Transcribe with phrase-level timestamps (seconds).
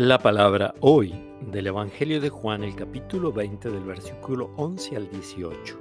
[0.00, 5.76] La palabra hoy del Evangelio de Juan, el capítulo 20 del versículo 11 al 18.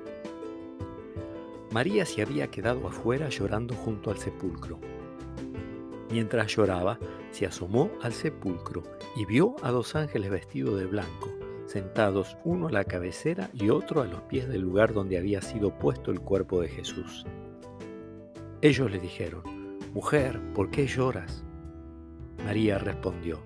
[1.69, 4.79] María se había quedado afuera llorando junto al sepulcro.
[6.09, 6.97] Mientras lloraba,
[7.29, 8.81] se asomó al sepulcro
[9.15, 11.29] y vio a dos ángeles vestidos de blanco,
[11.67, 15.77] sentados uno a la cabecera y otro a los pies del lugar donde había sido
[15.77, 17.23] puesto el cuerpo de Jesús.
[18.63, 19.43] Ellos le dijeron,
[19.93, 21.43] Mujer, ¿por qué lloras?
[22.43, 23.43] María respondió,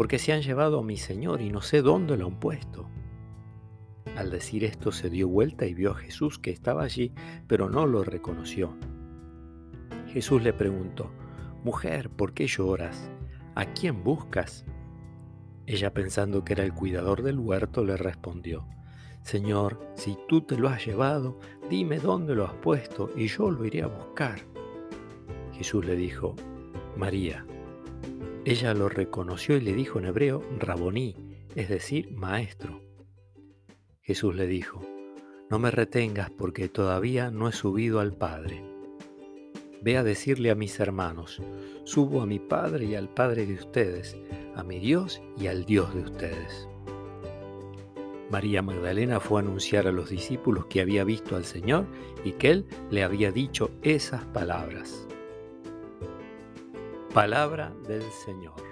[0.00, 2.88] porque se han llevado a mi Señor y no sé dónde lo han puesto.
[4.16, 7.12] Al decir esto se dio vuelta y vio a Jesús que estaba allí,
[7.46, 8.74] pero no lo reconoció.
[10.06, 11.12] Jesús le preguntó,
[11.64, 13.10] Mujer, ¿por qué lloras?
[13.54, 14.64] ¿A quién buscas?
[15.66, 18.66] Ella pensando que era el cuidador del huerto, le respondió,
[19.20, 21.38] Señor, si tú te lo has llevado,
[21.68, 24.46] dime dónde lo has puesto y yo lo iré a buscar.
[25.52, 26.36] Jesús le dijo,
[26.96, 27.44] María.
[28.50, 31.14] Ella lo reconoció y le dijo en hebreo, Raboní,
[31.54, 32.82] es decir, maestro.
[34.00, 34.82] Jesús le dijo,
[35.48, 38.64] No me retengas porque todavía no he subido al Padre.
[39.82, 41.40] Ve a decirle a mis hermanos,
[41.84, 44.16] subo a mi Padre y al Padre de ustedes,
[44.56, 46.68] a mi Dios y al Dios de ustedes.
[48.32, 51.86] María Magdalena fue a anunciar a los discípulos que había visto al Señor
[52.24, 55.06] y que Él le había dicho esas palabras.
[57.12, 58.69] Palabra del Señor.